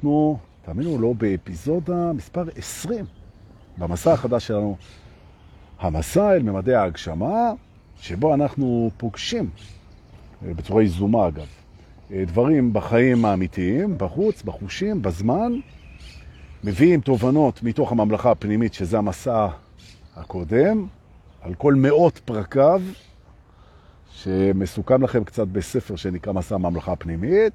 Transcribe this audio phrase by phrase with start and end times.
[0.00, 3.04] אנחנו, תאמינו לא, באפיזודה מספר 20
[3.78, 4.76] במסע החדש שלנו,
[5.80, 7.52] המסע אל ממדי ההגשמה,
[8.00, 9.50] שבו אנחנו פוגשים,
[10.46, 11.46] אה, בצורה יזומה אגב,
[12.12, 15.52] אה, דברים בחיים האמיתיים, בחוץ, בחושים, בזמן,
[16.64, 19.48] מביאים תובנות מתוך הממלכה הפנימית, שזה המסע
[20.16, 20.86] הקודם,
[21.40, 22.82] על כל מאות פרקיו,
[24.10, 27.52] שמסוכם לכם קצת בספר שנקרא מסע הממלכה הפנימית,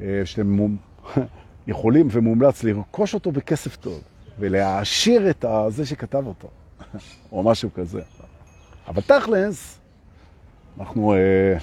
[0.00, 0.76] אה, שאתם
[1.66, 4.00] יכולים ומומלץ לרכוש אותו בכסף טוב,
[4.38, 6.48] ולהעשיר את זה שכתב אותו,
[7.32, 8.00] או משהו כזה.
[8.88, 9.78] אבל תכלס,
[10.78, 11.62] אנחנו uh,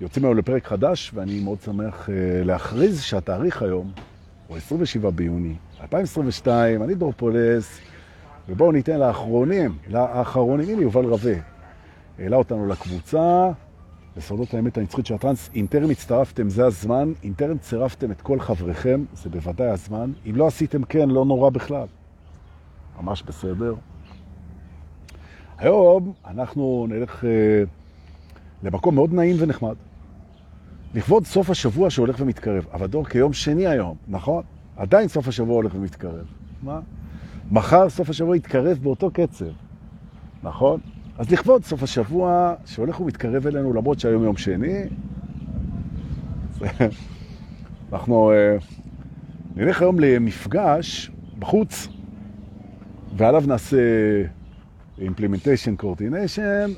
[0.00, 2.12] יוצאים היום לפרק חדש, ואני מאוד שמח uh,
[2.44, 3.92] להכריז שהתאריך היום
[4.46, 7.80] הוא 27 ביוני 2022, אני דור פולס,
[8.48, 11.34] ובואו ניתן לאחרונים, לאחרונים, הנה יובל רווה,
[12.18, 13.50] העלה אותנו לקבוצה,
[14.18, 15.50] לסודות האמת הנצחית של הטרנס.
[15.54, 17.12] אם טרם הצטרפתם, זה הזמן.
[17.24, 20.12] אם טרם צירפתם את כל חבריכם, זה בוודאי הזמן.
[20.30, 21.86] אם לא עשיתם כן, לא נורא בכלל.
[23.02, 23.74] ממש בסדר.
[25.58, 27.26] היום אנחנו נלך uh,
[28.62, 29.74] למקום מאוד נעים ונחמד.
[30.94, 32.66] לכבוד סוף השבוע שהולך ומתקרב.
[32.72, 34.42] אבל דור, כיום שני היום, נכון?
[34.76, 36.26] עדיין סוף השבוע הולך ומתקרב.
[36.62, 36.80] מה?
[37.50, 39.44] מחר סוף השבוע יתקרב באותו קצב,
[40.42, 40.80] נכון?
[41.18, 44.84] אז לכבוד סוף השבוע שהולך ומתקרב אלינו, למרות שהיום יום שני,
[47.92, 48.64] אנחנו uh,
[49.56, 51.88] נלך היום למפגש בחוץ,
[53.16, 53.76] ועליו נעשה
[54.98, 56.70] implementation coordination,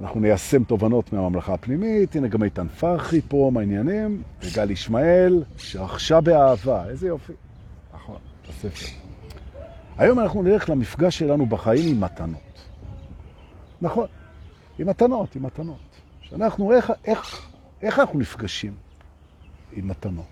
[0.00, 6.88] אנחנו ניישם תובנות מהממלכה הפנימית, הנה גם איתן פרחי פה מעניינים, וגל ישמעאל, שרכשה באהבה,
[6.88, 7.32] איזה יופי.
[7.94, 8.16] נכון,
[8.48, 8.86] בספר.
[9.98, 12.53] היום אנחנו נלך למפגש שלנו בחיים עם מתנות.
[13.84, 14.06] נכון,
[14.78, 15.78] עם מתנות, עם מתנות.
[16.22, 17.48] שאנחנו, איך, איך,
[17.82, 18.72] איך אנחנו נפגשים
[19.72, 20.24] עם מתנות?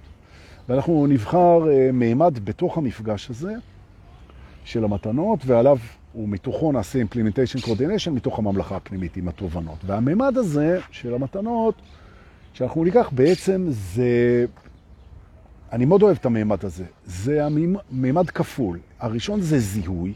[0.68, 3.54] ואנחנו נבחר uh, מימד בתוך המפגש הזה
[4.64, 5.78] של המתנות, ועליו
[6.14, 9.78] ומתוכו נעשה implementation coordination מתוך הממלכה הפנימית עם התובנות.
[9.86, 11.74] והמימד הזה של המתנות,
[12.52, 14.44] שאנחנו ניקח בעצם זה,
[15.72, 18.78] אני מאוד אוהב את המימד הזה, זה המימד כפול.
[19.00, 20.14] הראשון זה זיהוי,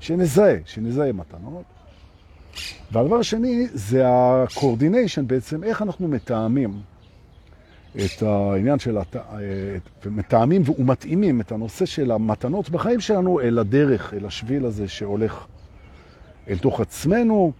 [0.00, 1.79] שנזהה, שנזהה מתנות.
[2.92, 6.72] והדבר השני זה ה-coordination בעצם, איך אנחנו מתאמים
[7.96, 9.16] את העניין של, הת...
[10.06, 15.46] מתאמים ומתאימים את הנושא של המתנות בחיים שלנו אל הדרך, אל השביל הזה שהולך
[16.48, 17.52] אל תוך עצמנו,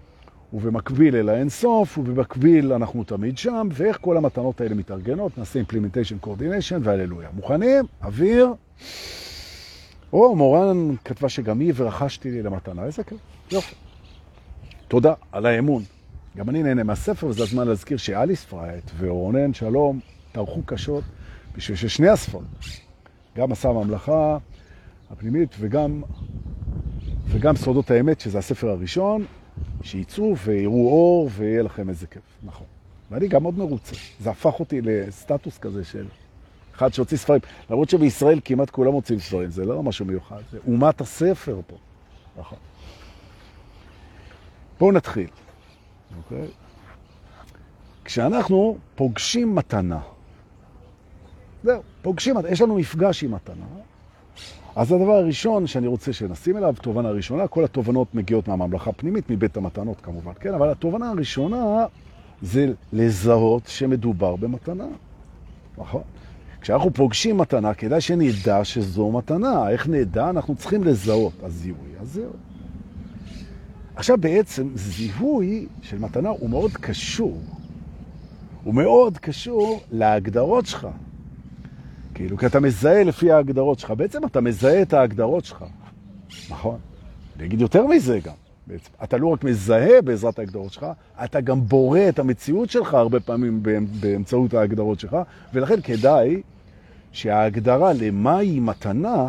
[0.52, 6.78] ובמקביל אל האינסוף, ובמקביל אנחנו תמיד שם, ואיך כל המתנות האלה מתארגנות, נעשה implementation coordination
[6.82, 7.28] והללויה.
[7.36, 7.84] מוכנים?
[8.02, 8.52] אוויר.
[10.12, 13.18] או, מורן כתבה שגם היא ורכשתי לי למתנה, איזה כיף,
[13.52, 13.74] יופי.
[14.90, 15.82] תודה על האמון.
[16.36, 20.00] גם אני נהנה מהספר, וזה הזמן להזכיר שאליס פרייט ורונן שלום
[20.32, 21.04] טרחו קשות
[21.56, 22.44] בשביל ששני הספרים,
[23.36, 24.38] גם מסע הממלכה
[25.10, 26.02] הפנימית וגם,
[27.28, 29.24] וגם סודות האמת, שזה הספר הראשון,
[29.82, 32.66] שיצאו ויראו אור ויהיה לכם איזה כיף, נכון.
[33.10, 33.96] ואני גם מאוד מרוצה.
[34.20, 36.06] זה הפך אותי לסטטוס כזה של
[36.74, 37.40] אחד שהוציא ספרים.
[37.70, 41.76] למרות שבישראל כמעט כולם מוצאים ספרים, זה לא משהו מיוחד, זה אומת הספר פה.
[42.38, 42.58] נכון.
[44.80, 45.28] בואו נתחיל.
[46.16, 46.46] אוקיי?
[48.04, 50.00] כשאנחנו פוגשים מתנה,
[51.64, 53.64] זהו, פוגשים, יש לנו מפגש עם מתנה.
[54.76, 59.56] אז הדבר הראשון שאני רוצה שנשים אליו, תובנה הראשונה, כל התובנות מגיעות מהממלכה הפנימית, מבית
[59.56, 60.54] המתנות כמובן, כן?
[60.54, 61.86] אבל התובנה הראשונה
[62.42, 64.86] זה לזהות שמדובר במתנה,
[65.78, 66.02] נכון?
[66.60, 69.70] כשאנחנו פוגשים מתנה, כדאי שנדע שזו מתנה.
[69.70, 70.30] איך נדע?
[70.30, 71.32] אנחנו צריכים לזהות.
[71.42, 72.49] הזיהוי, אז זהו.
[74.00, 77.40] עכשיו בעצם זיהוי של מתנה הוא מאוד קשור.
[78.64, 80.88] הוא מאוד קשור להגדרות שלך.
[82.14, 83.90] כאילו, כי אתה מזהה לפי ההגדרות שלך.
[83.90, 85.64] בעצם אתה מזהה את ההגדרות שלך,
[86.50, 86.78] נכון?
[87.36, 88.34] אני אגיד יותר מזה גם.
[88.66, 88.90] בעצם.
[89.04, 90.86] אתה לא רק מזהה בעזרת ההגדרות שלך,
[91.24, 93.62] אתה גם בורא את המציאות שלך הרבה פעמים
[94.00, 95.16] באמצעות ההגדרות שלך,
[95.54, 96.42] ולכן כדאי
[97.12, 99.28] שההגדרה למהי מתנה,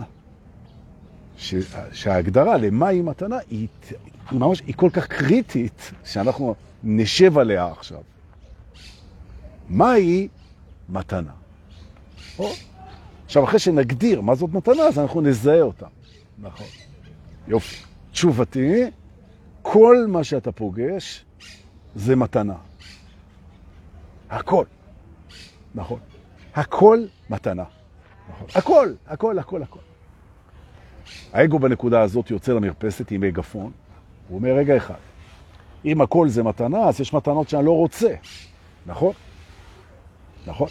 [1.38, 1.56] ש...
[1.92, 3.68] שההגדרה למהי מתנה היא,
[4.32, 8.02] היא ממש, היא כל כך קריטית, שאנחנו נשב עליה עכשיו.
[9.70, 10.28] מהי
[10.90, 11.32] מתנה?
[12.40, 12.52] או,
[13.26, 15.86] עכשיו, אחרי שנגדיר מה זאת מתנה, אז אנחנו נזהה אותה.
[16.40, 16.68] נכון.
[17.48, 17.76] יופי.
[18.12, 18.84] תשובתי,
[19.62, 21.26] כל מה שאתה פוגש
[21.96, 22.56] זה מתנה.
[24.30, 24.66] הכל.
[25.76, 26.00] נכון.
[26.56, 27.64] הכל מתנה.
[28.30, 28.48] נכון.
[28.56, 29.80] הכל, הכל, הכל, הכל.
[31.34, 33.72] האגו בנקודה הזאת יוצא למרפסת עם מגפון,
[34.32, 34.96] הוא אומר, רגע אחד,
[35.86, 38.14] אם הכל זה מתנה, אז יש מתנות שאני לא רוצה.
[38.86, 39.14] נכון?
[40.48, 40.68] נכון.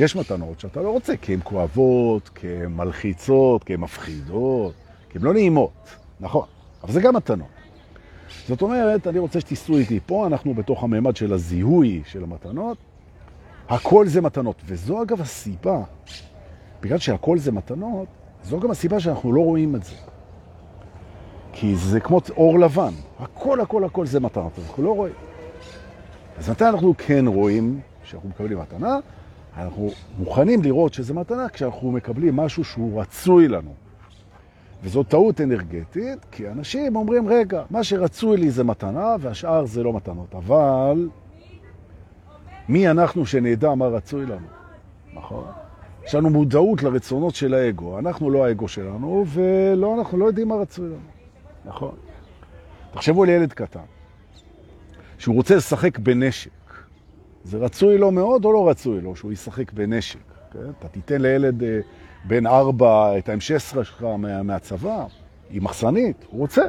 [0.00, 4.74] יש מתנות שאתה לא רוצה, כי הן כואבות, כי הן מלחיצות, כי הן מפחידות,
[5.10, 5.88] כי הן לא נעימות,
[6.20, 6.46] נכון,
[6.84, 7.48] אבל זה גם מתנות.
[8.48, 12.78] זאת אומרת, אני רוצה שתיסעו איתי פה, אנחנו בתוך הממד של הזיהוי של המתנות,
[13.68, 15.82] הכל זה מתנות, וזו אגב הסיבה,
[16.80, 18.08] בגלל שהכל זה מתנות,
[18.42, 19.94] זו גם הסיבה שאנחנו לא רואים את זה.
[21.60, 25.14] כי זה כמו אור לבן, הכל הכל הכל זה מתנות, אנחנו לא רואים.
[26.38, 28.98] אז מתי אנחנו כן רואים שאנחנו מקבלים מתנה?
[29.56, 33.74] אנחנו מוכנים לראות שזה מתנה כשאנחנו מקבלים משהו שהוא רצוי לנו.
[34.82, 39.92] וזו טעות אנרגטית, כי אנשים אומרים, רגע, מה שרצוי לי זה מתנה והשאר זה לא
[39.92, 40.34] מתנות.
[40.34, 41.08] אבל
[42.68, 44.46] מי אנחנו שנדע מה רצוי לנו?
[45.14, 45.44] נכון?
[46.04, 47.98] יש לנו מודעות לרצונות של האגו.
[47.98, 51.17] אנחנו לא האגו שלנו, ולא, אנחנו לא יודעים מה רצוי לנו.
[51.68, 51.94] נכון.
[52.92, 53.80] תחשבו על ילד קטן,
[55.18, 56.50] שהוא רוצה לשחק בנשק.
[57.44, 60.18] זה רצוי לו מאוד או לא רצוי לו שהוא ישחק בנשק?
[60.52, 60.58] כן?
[60.78, 61.80] אתה תיתן לילד אה,
[62.24, 65.06] בן ארבע את ה-M16 שלך מה, מהצבא,
[65.50, 66.62] עם מחסנית, הוא רוצה.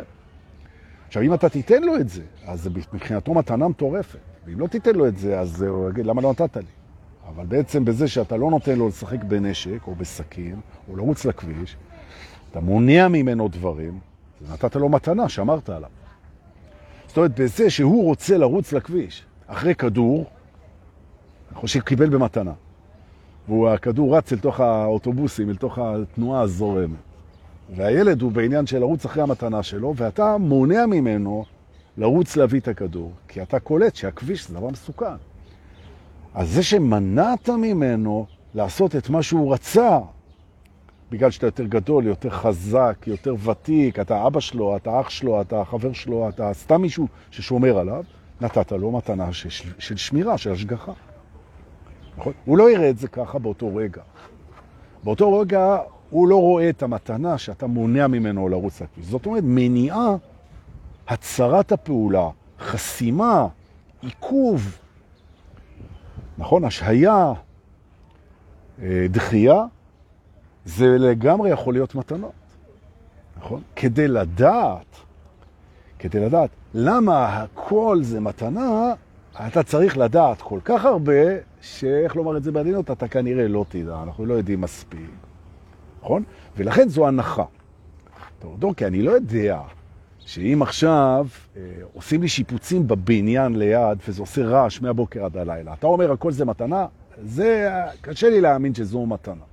[1.08, 4.20] עכשיו, אם אתה תיתן לו את זה, אז מבחינתו מתנה מטורפת.
[4.46, 6.64] ואם לא תיתן לו את זה, אז הוא יגיד, למה לא נתת לי?
[7.28, 10.60] אבל בעצם בזה שאתה לא נותן לו לשחק בנשק או בסכין,
[10.90, 11.78] או לרוץ לכביש,
[12.52, 14.00] אתה מונע ממנו דברים,
[14.52, 15.90] נתת לו מתנה, שמרת עליו.
[17.08, 20.26] זאת אומרת, בזה שהוא רוצה לרוץ לכביש אחרי כדור,
[21.50, 22.54] אני חושב קיבל במתנה.
[23.50, 26.96] והכדור רץ אל תוך האוטובוסים, אל תוך התנועה הזורמת.
[27.76, 31.46] והילד הוא בעניין של לרוץ אחרי המתנה שלו, ואתה מונע ממנו
[31.98, 35.06] לרוץ להביא את הכדור, כי אתה קולט שהכביש זה דבר מסוכן.
[36.34, 40.00] אז זה שמנעת ממנו לעשות את מה שהוא רצה,
[41.12, 45.64] בגלל שאתה יותר גדול, יותר חזק, יותר ותיק, אתה אבא שלו, אתה אח שלו, אתה
[45.66, 48.04] חבר שלו, אתה סתם מישהו ששומר עליו,
[48.42, 50.92] נתת לו מתנה של, של שמירה, של השגחה.
[52.18, 52.34] נכון?
[52.46, 54.02] הוא לא יראה את זה ככה באותו רגע.
[55.04, 55.78] באותו רגע
[56.10, 59.06] הוא לא רואה את המתנה שאתה מונע ממנו לרוץ לכביש.
[59.06, 60.16] זאת אומרת, מניעה,
[61.08, 62.30] הצרת הפעולה,
[62.60, 63.48] חסימה,
[64.02, 64.78] עיכוב,
[66.38, 66.64] נכון?
[66.64, 67.34] השהיה,
[68.82, 69.64] אה, דחייה,
[70.70, 72.32] זה לגמרי יכול להיות מתנות,
[73.38, 73.62] נכון?
[73.76, 74.96] כדי לדעת,
[76.00, 78.94] כדי לדעת למה הכל זה מתנה,
[79.48, 81.14] אתה צריך לדעת כל כך הרבה,
[81.62, 85.10] שאיך לומר את זה בעדינות, אתה כנראה לא תדע, אנחנו לא יודעים מספיק,
[86.02, 86.24] נכון?
[86.58, 87.46] ולכן זו הנחה.
[88.40, 89.62] טוב, דורקי, אני לא יודע
[90.20, 91.28] שאם עכשיו
[91.58, 91.62] אה,
[91.94, 96.46] עושים לי שיפוצים בבניין ליד, וזה עושה רעש מהבוקר עד הלילה, אתה אומר הכל זה
[96.46, 96.86] מתנה?
[97.24, 99.49] זה, קשה לי להאמין שזו מתנה.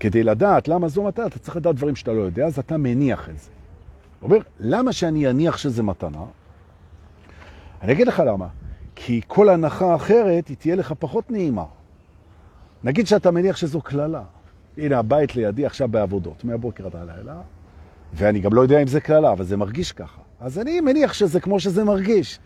[0.00, 3.28] כדי לדעת למה זו מתנה, אתה צריך לדעת דברים שאתה לא יודע, אז אתה מניח
[3.28, 3.50] את זה.
[4.22, 6.24] אומר, למה שאני אניח שזה מתנה?
[7.82, 8.46] אני אגיד לך למה.
[8.94, 11.64] כי כל הנחה אחרת היא תהיה לך פחות נעימה.
[12.84, 14.22] נגיד שאתה מניח שזו כללה.
[14.78, 17.40] הנה, הבית לידי עכשיו בעבודות, מהבוקר עד הלילה,
[18.14, 20.20] ואני גם לא יודע אם זה כללה, אבל זה מרגיש ככה.
[20.40, 22.38] אז אני מניח שזה כמו שזה מרגיש.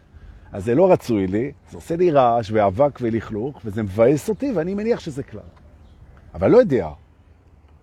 [0.53, 4.75] אז זה לא רצוי לי, זה עושה לי רעש ואבק ולכלוך, וזה מבאס אותי, ואני
[4.75, 5.41] מניח שזה כלל.
[6.35, 6.89] אבל לא יודע.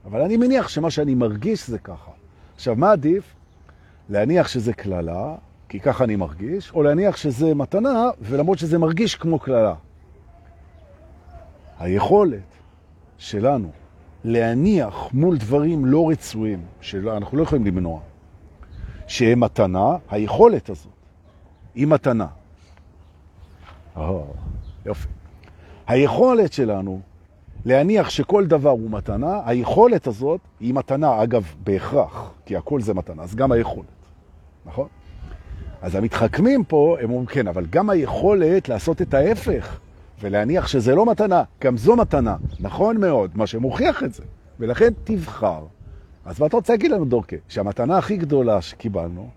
[0.05, 2.11] אבל אני מניח שמה שאני מרגיש זה ככה.
[2.55, 3.35] עכשיו, מה עדיף?
[4.09, 5.35] להניח שזה כללה,
[5.69, 9.75] כי ככה אני מרגיש, או להניח שזה מתנה, ולמרות שזה מרגיש כמו כללה.
[11.79, 12.53] היכולת
[13.17, 13.71] שלנו
[14.23, 17.99] להניח מול דברים לא רצויים, שאנחנו לא יכולים למנוע,
[19.07, 20.91] שהם מתנה, היכולת הזאת
[21.75, 22.27] היא מתנה.
[23.95, 24.25] או,
[24.85, 25.07] יופי.
[25.87, 27.01] היכולת שלנו
[27.65, 33.23] להניח שכל דבר הוא מתנה, היכולת הזאת היא מתנה, אגב, בהכרח, כי הכל זה מתנה,
[33.23, 33.87] אז גם היכולת,
[34.65, 34.87] נכון?
[35.81, 39.79] אז המתחכמים פה, הם אומרים, כן, אבל גם היכולת לעשות את ההפך
[40.21, 42.35] ולהניח שזה לא מתנה, גם זו מתנה.
[42.59, 44.23] נכון מאוד, מה שמוכיח את זה.
[44.59, 45.63] ולכן תבחר.
[46.25, 47.35] אז מה אתה רוצה להגיד לנו, דורקה?
[47.47, 49.29] שהמתנה הכי גדולה שקיבלנו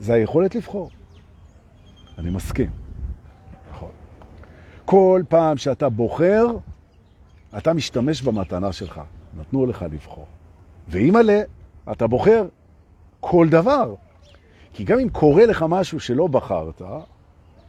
[0.00, 0.90] זה היכולת לבחור.
[2.18, 2.70] אני מסכים.
[3.70, 3.90] נכון.
[4.84, 6.46] כל פעם שאתה בוחר,
[7.56, 9.00] אתה משתמש במתנה שלך.
[9.38, 10.26] נתנו לך לבחור.
[10.88, 11.42] ואם עלה,
[11.92, 12.44] אתה בוחר
[13.20, 13.94] כל דבר.
[14.72, 16.80] כי גם אם קורה לך משהו שלא בחרת,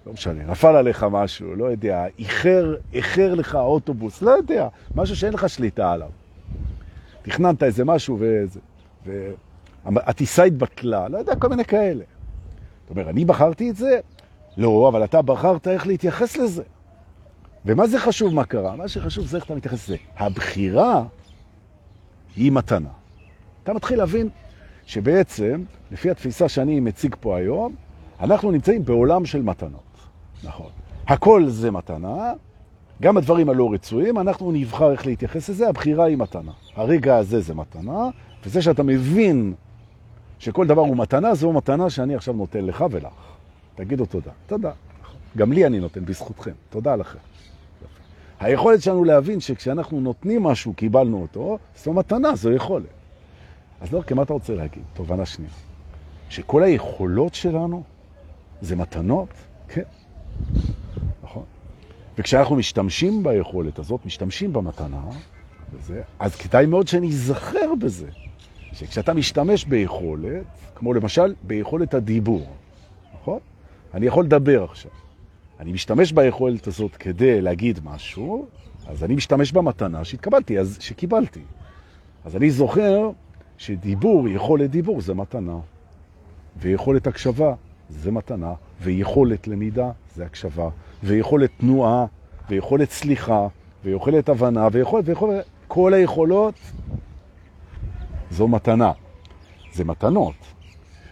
[0.06, 5.34] לא משנה, נפל עליך משהו, לא יודע, איחר, איחר לך האוטובוס, לא יודע, משהו שאין
[5.34, 6.10] לך שליטה עליו.
[7.22, 8.60] תכננת איזה משהו ואיזה,
[9.86, 12.04] והטיסה התבטלה, לא יודע, כל מיני כאלה.
[12.84, 14.00] זאת אומרת, אני בחרתי את זה?
[14.58, 16.64] לא, אבל אתה בחרת איך להתייחס לזה.
[17.66, 18.76] ומה זה חשוב מה קרה?
[18.76, 19.98] מה שחשוב זה איך אתה מתייחס לזה.
[20.18, 21.04] הבחירה
[22.36, 22.90] היא מתנה.
[23.64, 24.30] אתה מתחיל להבין
[24.86, 27.76] שבעצם, לפי התפיסה שאני מציג פה היום,
[28.20, 29.82] אנחנו נמצאים בעולם של מתנות.
[30.44, 30.70] נכון.
[31.08, 32.34] הכל זה מתנה,
[33.02, 36.52] גם הדברים הלא רצויים, אנחנו נבחר איך להתייחס לזה, הבחירה היא מתנה.
[36.76, 38.10] הרגע הזה זה מתנה,
[38.46, 39.54] וזה שאתה מבין
[40.40, 43.14] שכל דבר הוא מתנה, זו מתנה שאני עכשיו נותן לך ולך.
[43.76, 44.32] תגידו תודה.
[44.48, 44.72] תודה.
[45.38, 46.52] גם לי אני נותן, בזכותכם.
[46.70, 47.20] תודה לכם.
[48.44, 52.86] היכולת שלנו להבין שכשאנחנו נותנים משהו, קיבלנו אותו, זו מתנה, זו יכולת.
[53.82, 54.84] אז לא, כי מה אתה רוצה להגיד?
[54.94, 55.52] תובנה שנייה.
[56.30, 57.84] שכל היכולות שלנו
[58.62, 59.30] זה מתנות?
[59.68, 59.82] כן.
[61.24, 61.44] נכון.
[62.18, 65.02] וכשאנחנו משתמשים ביכולת הזאת, משתמשים במתנה,
[65.74, 68.08] וזה, אז כדאי מאוד שנזכר בזה.
[68.74, 70.46] שכשאתה משתמש ביכולת,
[70.76, 72.48] כמו למשל ביכולת הדיבור,
[73.22, 73.40] נכון?
[73.94, 74.92] אני יכול לדבר עכשיו.
[75.60, 78.48] אני משתמש ביכולת הזאת כדי להגיד משהו,
[78.88, 81.42] אז אני משתמש במתנה שהתקבלתי, אז שקיבלתי.
[82.26, 83.10] אז אני זוכר
[83.58, 85.58] שדיבור, יכולת דיבור זה מתנה,
[86.58, 87.54] ויכולת הקשבה
[87.90, 90.70] זה מתנה, ויכולת למידה זה הקשבה,
[91.04, 92.06] ויכולת תנועה,
[92.50, 93.48] ויכולת סליחה,
[93.84, 96.56] ויכולת הבנה, ויכולת, ויכולת, כל היכולות
[98.32, 98.92] זו מתנה.
[99.74, 100.36] זה מתנות.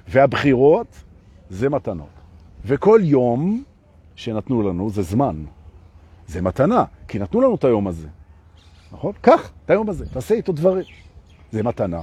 [0.08, 1.04] והבחירות
[1.50, 2.10] זה מתנות.
[2.66, 3.64] וכל יום
[4.22, 5.44] שנתנו לנו זה זמן.
[6.28, 8.08] זה מתנה, כי נתנו לנו את היום הזה.
[8.92, 9.14] נכון?
[9.22, 10.86] קח את היום הזה, תעשה איתו דברים.
[11.52, 12.02] זה מתנה.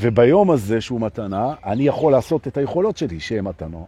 [0.00, 3.86] וביום הזה שהוא מתנה, אני יכול לעשות את היכולות שלי שהן מתנות.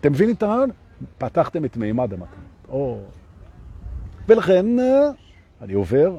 [0.00, 0.70] אתם מבינים את הרעיון?
[1.18, 2.28] פתחתם את מימד המתנות.
[2.68, 2.98] או...
[4.28, 4.66] ולכן
[5.62, 6.16] אני עובר,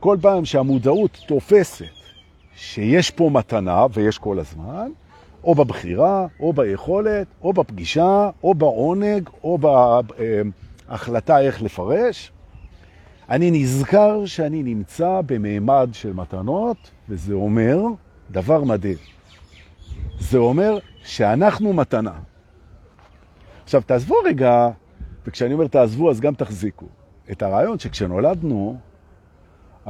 [0.00, 1.84] כל פעם שהמודעות תופסת
[2.54, 4.90] שיש פה מתנה, ויש כל הזמן,
[5.44, 9.58] או בבחירה, או ביכולת, או בפגישה, או בעונג, או
[10.88, 12.32] בהחלטה איך לפרש.
[13.30, 17.78] אני נזכר שאני נמצא במעמד של מתנות, וזה אומר
[18.30, 18.98] דבר מדהים.
[20.18, 22.12] זה אומר שאנחנו מתנה.
[23.64, 24.68] עכשיו, תעזבו רגע,
[25.26, 26.86] וכשאני אומר תעזבו, אז גם תחזיקו.
[27.30, 28.78] את הרעיון שכשנולדנו,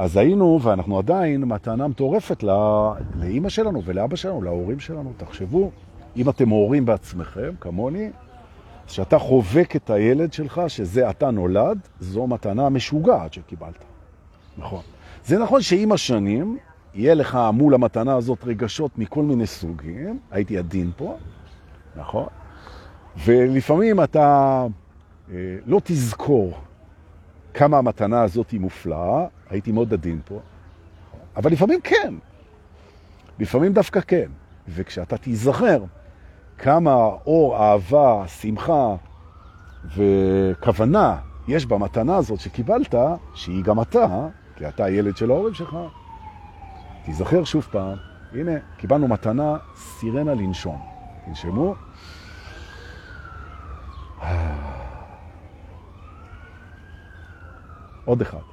[0.01, 5.13] אז היינו, ואנחנו עדיין, מתנה מטורפת לא, לאימא שלנו ולאבא שלנו, להורים שלנו.
[5.17, 5.71] תחשבו,
[6.15, 8.09] אם אתם הורים בעצמכם, כמוני,
[8.87, 13.83] שאתה חובק את הילד שלך, שזה אתה נולד, זו מתנה משוגעת שקיבלת.
[14.57, 14.81] נכון.
[15.25, 16.57] זה נכון שעם השנים,
[16.93, 21.17] יהיה לך מול המתנה הזאת רגשות מכל מיני סוגים, הייתי עדין פה,
[21.95, 22.27] נכון?
[23.25, 24.67] ולפעמים אתה
[25.31, 26.53] אה, לא תזכור
[27.53, 30.39] כמה המתנה הזאת היא מופלאה, הייתי מאוד עדין פה,
[31.35, 32.13] אבל לפעמים כן,
[33.39, 34.31] לפעמים דווקא כן.
[34.67, 35.83] וכשאתה תיזכר
[36.57, 36.93] כמה
[37.25, 38.95] אור, אהבה, שמחה
[39.95, 41.17] וכוונה
[41.47, 42.95] יש במתנה הזאת שקיבלת,
[43.33, 45.77] שהיא גם אתה, כי אתה הילד של ההורים שלך,
[47.05, 47.97] תיזכר שוב פעם,
[48.33, 50.81] הנה, קיבלנו מתנה, סירנה לנשום.
[51.25, 51.75] תנשמו.
[58.05, 58.50] עוד אחד.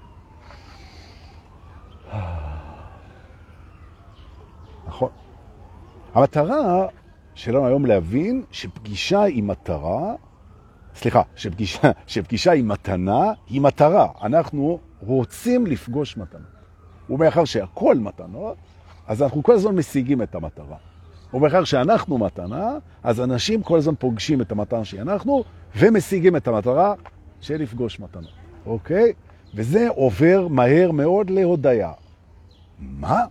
[6.18, 6.87] המטרה
[7.34, 10.14] שלנו היום להבין שפגישה היא מטרה,
[10.94, 14.08] סליחה, שפגישה, שפגישה היא מתנה, היא מטרה.
[14.22, 16.42] אנחנו רוצים לפגוש מתנות.
[17.10, 18.56] ומאחר שהכל מתנות,
[19.06, 20.76] אז אנחנו כל הזמן משיגים את המטרה.
[21.34, 25.44] ומאחר שאנחנו מתנה, אז אנשים כל הזמן פוגשים את המטרה שאנחנו,
[25.76, 26.94] ומשיגים את המטרה
[27.40, 28.32] של לפגוש מתנות.
[28.66, 29.12] אוקיי?
[29.54, 31.92] וזה עובר מהר מאוד להודיה.
[32.78, 33.25] מה?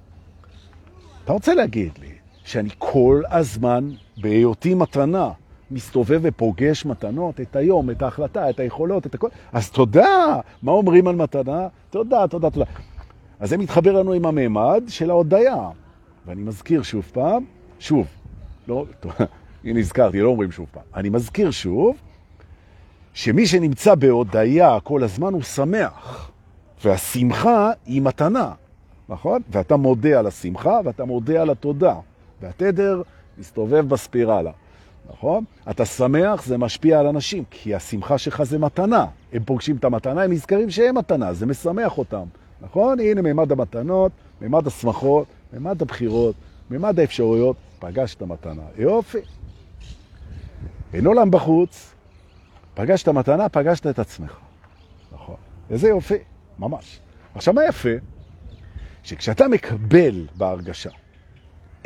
[1.23, 2.16] אתה רוצה להגיד לי
[2.47, 5.31] שאני כל הזמן, בהיותי מתנה,
[5.71, 9.27] מסתובב ופוגש מתנות, את היום, את ההחלטה, את היכולות, את הכל.
[9.53, 10.39] אז תודה.
[10.63, 11.67] מה אומרים על מתנה?
[11.89, 12.65] תודה, תודה, תודה.
[13.39, 15.69] אז זה מתחבר לנו עם הממד של ההודיה.
[16.25, 17.43] ואני מזכיר שוב פעם,
[17.79, 18.07] שוב,
[18.67, 18.85] לא,
[19.63, 20.83] הנה הזכרתי, לא אומרים שוב פעם.
[20.95, 21.95] אני מזכיר שוב,
[23.13, 26.31] שמי שנמצא בהודיה כל הזמן הוא שמח,
[26.83, 28.51] והשמחה היא מתנה,
[29.09, 29.41] נכון?
[29.51, 31.95] ואתה מודה על השמחה ואתה מודה על התודה,
[32.41, 33.01] והתדר
[33.37, 34.51] מסתובב בספירלה,
[35.09, 35.43] נכון?
[35.69, 39.05] אתה שמח, זה משפיע על אנשים, כי השמחה שלך זה מתנה.
[39.33, 42.23] הם פוגשים את המתנה, הם נזכרים שהם מתנה, זה משמח אותם,
[42.61, 42.99] נכון?
[42.99, 46.35] הנה מימד המתנות, מימד השמחות, מימד הבחירות,
[46.69, 48.61] מימד האפשרויות, פגשת מתנה.
[48.77, 49.17] יופי.
[50.93, 51.93] אין עולם בחוץ,
[52.73, 54.37] פגשת מתנה, פגשת את עצמך.
[55.11, 55.35] נכון.
[55.69, 56.17] איזה יופי,
[56.59, 56.99] ממש.
[57.35, 57.89] עכשיו, מה יפה?
[59.03, 60.89] שכשאתה מקבל בהרגשה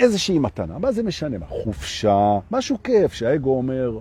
[0.01, 1.37] איזושהי מתנה, מה זה משנה?
[1.37, 3.99] מה, חופשה, משהו כיף, שהאגו אומר,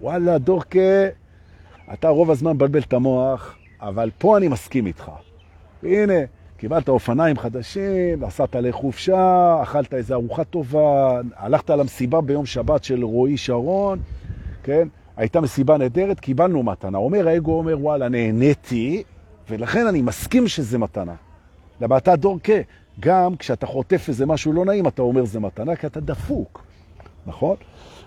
[0.00, 1.08] וואלה, דורקה,
[1.92, 5.10] אתה רוב הזמן מבלבל את המוח, אבל פה אני מסכים איתך.
[5.82, 6.14] והנה,
[6.56, 13.36] קיבלת אופניים חדשים, נסעת לחופשה, אכלת איזו ארוחה טובה, הלכת למסיבה ביום שבת של רועי
[13.36, 13.98] שרון,
[14.62, 14.88] כן?
[15.16, 16.98] הייתה מסיבה נהדרת, קיבלנו מתנה.
[16.98, 19.02] אומר, האגו אומר, וואלה, נהניתי,
[19.50, 21.14] ולכן אני מסכים שזה מתנה.
[21.80, 22.52] למה אתה דורקה.
[23.00, 26.64] גם כשאתה חוטף איזה משהו לא נעים, אתה אומר זה מתנה, כי אתה דפוק,
[27.26, 27.56] נכון?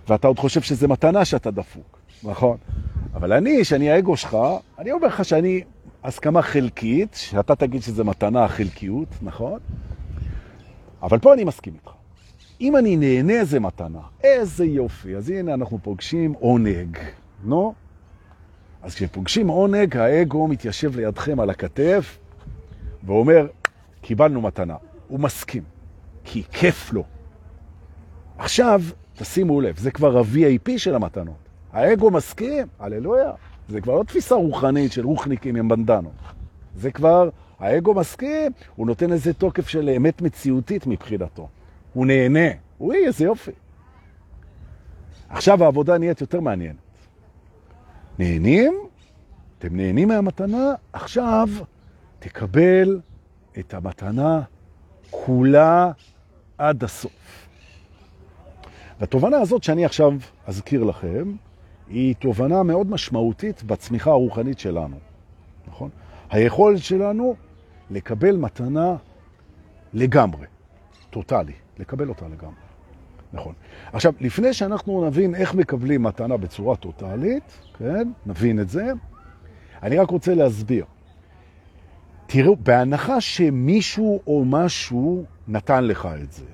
[0.08, 2.58] ואתה עוד חושב שזה מתנה שאתה דפוק, נכון?
[3.14, 4.38] אבל אני, שאני האגו שלך,
[4.80, 5.64] אני אומר לך שאני
[6.04, 9.60] הסכמה חלקית, שאתה תגיד שזה מתנה החלקיות, נכון?
[11.02, 11.92] אבל פה אני מסכים איתך.
[12.62, 15.16] אם אני נהנה זה מתנה, איזה יופי.
[15.16, 16.98] אז הנה אנחנו פוגשים עונג,
[17.44, 17.74] נו?
[18.84, 22.18] אז כשפוגשים עונג, האגו מתיישב לידכם על הכתף
[23.04, 23.48] ואומר,
[24.04, 24.76] קיבלנו מתנה.
[25.08, 25.64] הוא מסכים,
[26.24, 27.04] כי כיף לו.
[28.38, 28.82] עכשיו,
[29.16, 31.50] תשימו לב, זה כבר ה-VIP של המתנות.
[31.74, 33.32] האגו מסכים, הללויה.
[33.70, 36.12] זה כבר לא תפיסה רוחנית של רוחניקים עם בנדנו.
[36.76, 37.30] זה כבר,
[37.60, 41.48] האגו מסכים, הוא נותן איזה תוקף של אמת מציאותית מבחינתו.
[41.94, 42.50] הוא נהנה.
[42.80, 43.52] אוי, איזה יופי.
[45.30, 46.76] עכשיו העבודה נהיית יותר מעניינת.
[48.20, 48.74] נהנים?
[49.60, 50.74] אתם נהנים מהמתנה?
[50.94, 51.50] עכשיו
[52.20, 53.00] תקבל
[53.60, 54.42] את המתנה
[55.10, 55.92] כולה
[56.58, 57.48] עד הסוף.
[59.00, 60.14] והתובנה הזאת שאני עכשיו
[60.48, 61.36] אזכיר לכם,
[61.88, 64.98] היא תובנה מאוד משמעותית בצמיחה הרוחנית שלנו,
[65.68, 65.90] נכון?
[66.30, 67.36] היכולת שלנו
[67.92, 68.96] לקבל מתנה
[69.94, 70.48] לגמרי,
[71.10, 72.56] טוטלי, לקבל אותה לגמרי,
[73.34, 73.54] נכון.
[73.94, 78.92] עכשיו, לפני שאנחנו נבין איך מקבלים מתנה בצורה טוטלית, כן, נבין את זה,
[79.84, 80.86] אני רק רוצה להסביר.
[82.34, 86.46] תראו, בהנחה שמישהו או משהו נתן לך את זה,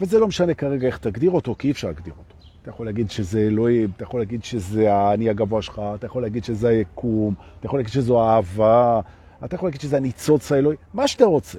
[0.00, 2.34] וזה לא משנה כרגע איך תגדיר אותו, כי אי אפשר להגדיר אותו.
[2.62, 6.44] אתה יכול להגיד שזה אלוהים, אתה יכול להגיד שזה האני הגבוה שלך, אתה יכול להגיד
[6.44, 9.00] שזה היקום, אתה יכול להגיד שזו האהבה,
[9.44, 11.58] אתה יכול להגיד שזה הניצוץ האלוהי, מה שאתה רוצה.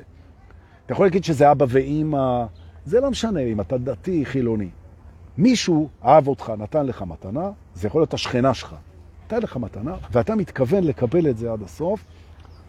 [0.85, 2.45] אתה יכול להגיד שזה אבא ואימא,
[2.85, 4.69] זה לא משנה אם אתה דתי, חילוני.
[5.37, 8.75] מישהו אהב אותך, נתן לך מתנה, זה יכול להיות השכנה שלך.
[9.25, 12.05] נתן לך מתנה, ואתה מתכוון לקבל את זה עד הסוף,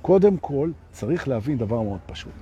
[0.08, 2.32] קודם כל צריך להבין דבר מאוד פשוט.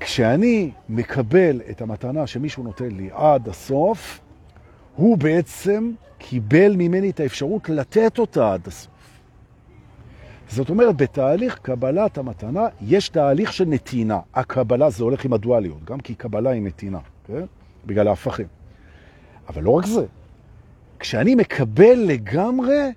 [0.00, 4.20] כשאני מקבל את המתנה שמישהו נותן לי עד הסוף,
[4.96, 9.20] הוא בעצם קיבל ממני את האפשרות לתת אותה עד הסוף.
[10.48, 14.20] זאת אומרת, בתהליך קבלת המתנה יש תהליך של נתינה.
[14.34, 17.44] הקבלה זה הולך עם הדואליות, גם כי קבלה היא נתינה, כן?
[17.86, 18.46] בגלל ההפכים.
[19.48, 20.06] אבל לא רק זה.
[20.98, 22.90] כשאני מקבל לגמרי,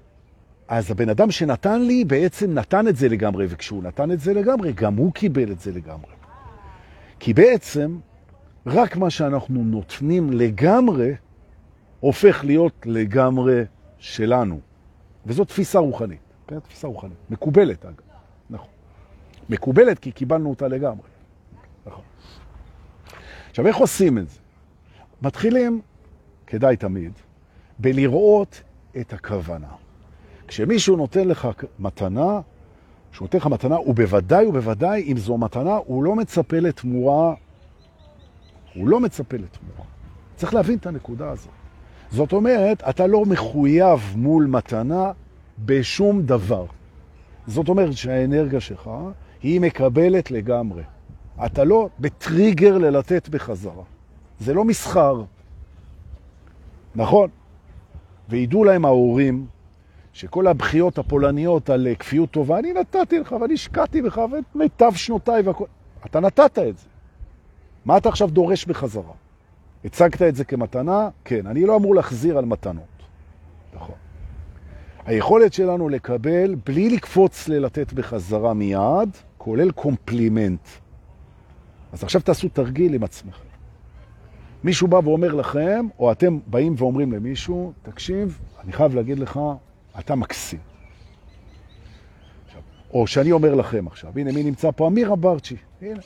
[0.72, 4.74] אז הבן אדם שנתן לי בעצם נתן את זה לגמרי, וכשהוא נתן את זה לגמרי,
[4.74, 6.12] גם הוא קיבל את זה לגמרי.
[7.20, 7.98] כי בעצם,
[8.66, 11.16] רק מה שאנחנו נותנים לגמרי,
[12.00, 13.64] הופך להיות לגמרי
[13.98, 14.60] שלנו.
[15.26, 16.60] וזו תפיסה רוחנית, כן?
[16.60, 17.18] תפיסה רוחנית.
[17.30, 17.96] מקובלת, אגב.
[18.50, 18.70] נכון.
[19.50, 21.08] מקובלת כי קיבלנו אותה לגמרי.
[21.86, 22.04] נכון.
[23.50, 24.40] עכשיו, איך עושים את זה?
[25.22, 25.82] מתחילים,
[26.48, 27.12] כדאי תמיד,
[27.80, 28.62] בלראות
[28.98, 29.68] את הכוונה.
[30.52, 31.48] כשמישהו נותן לך
[31.80, 32.40] מתנה,
[33.12, 37.34] כשהוא נותן לך מתנה, הוא בוודאי ובוודאי, אם זו מתנה, הוא לא מצפה לתמורה.
[38.76, 39.90] הוא לא מצפה לתמורה.
[40.36, 41.52] צריך להבין את הנקודה הזאת.
[42.12, 45.12] זאת אומרת, אתה לא מחויב מול מתנה
[45.66, 46.66] בשום דבר.
[47.48, 48.90] זאת אומרת שהאנרגיה שלך
[49.44, 50.84] היא מקבלת לגמרי.
[51.46, 53.84] אתה לא בטריגר ללתת בחזרה.
[54.40, 55.24] זה לא מסחר.
[56.96, 57.30] נכון?
[58.30, 59.46] וידעו להם ההורים
[60.14, 65.42] שכל הבחיות הפולניות על כפיות טובה, אני נתתי לך ואני השקעתי בך ואת מיטב שנותיי
[65.42, 65.66] והכל.
[66.06, 66.86] אתה נתת את זה.
[67.86, 69.14] מה אתה עכשיו דורש בחזרה?
[69.86, 71.10] הצגת את זה כמתנה?
[71.26, 71.48] כן.
[71.48, 72.84] אני לא אמור להחזיר על מתנות.
[73.74, 73.96] נכון.
[75.06, 80.68] היכולת שלנו לקבל בלי לקפוץ ללתת בחזרה מיד, כולל קומפלימנט.
[81.92, 83.46] אז עכשיו תעשו תרגיל עם עצמכם.
[84.64, 89.40] מישהו בא ואומר לכם, או אתם באים ואומרים למישהו, תקשיב, אני חייב להגיד לך,
[90.00, 90.60] אתה מקסים.
[92.46, 92.62] עכשיו,
[92.94, 94.88] או שאני אומר לכם עכשיו, הנה מי נמצא פה?
[94.88, 96.00] אמיר אברצ'י, הנה,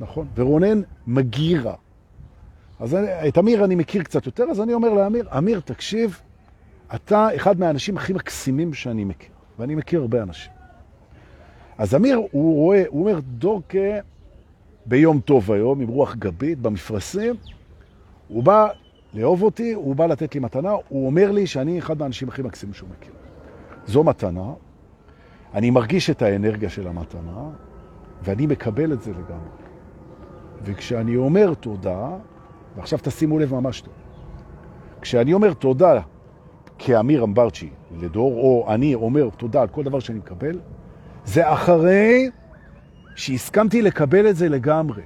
[0.00, 1.74] נכון, ורונן מגירה.
[2.80, 6.20] אז אני, את אמיר אני מכיר קצת יותר, אז אני אומר לאמיר, אמיר, תקשיב,
[6.94, 10.52] אתה אחד מהאנשים הכי מקסימים שאני מכיר, ואני מכיר הרבה אנשים.
[11.78, 13.98] אז אמיר, הוא רואה, הוא אומר, דורקה
[14.86, 17.34] ביום טוב היום, עם רוח גבית, במפרסים,
[18.28, 18.68] הוא בא
[19.14, 22.74] לאהוב אותי, הוא בא לתת לי מתנה, הוא אומר לי שאני אחד מהאנשים הכי מקסימים
[22.74, 23.12] שהוא מכיר.
[23.86, 24.52] זו מתנה,
[25.54, 27.50] אני מרגיש את האנרגיה של המתנה,
[28.22, 29.64] ואני מקבל את זה לגמרי.
[30.62, 32.08] וכשאני אומר תודה,
[32.76, 33.94] ועכשיו תשימו לב ממש טוב.
[35.00, 36.00] כשאני אומר תודה
[36.78, 40.60] כאמיר אמברצ'י לדור, או אני אומר תודה על כל דבר שאני מקבל,
[41.24, 42.30] זה אחרי
[43.14, 45.02] שהסכמתי לקבל את זה לגמרי.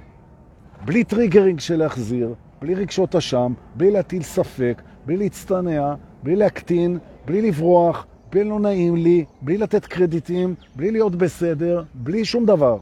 [0.85, 5.93] בלי triggering של להחזיר, בלי רגשות אשם, בלי להטיל ספק, בלי להצטנע,
[6.23, 12.25] בלי להקטין, בלי לברוח, בין לא נעים לי, בלי לתת קרדיטים, בלי להיות בסדר, בלי
[12.25, 12.77] שום דבר.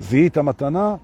[0.00, 0.96] זיהית מתנה,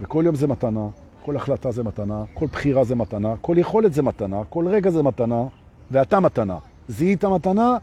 [0.00, 0.88] וכל יום זה מתנה,
[1.24, 5.02] כל החלטה זה מתנה, כל בחירה זה מתנה, כל יכולת זה מתנה, כל רגע זה
[5.02, 5.44] מתנה,
[5.90, 6.58] ואתה מתנה.
[6.88, 7.76] זיהית מתנה,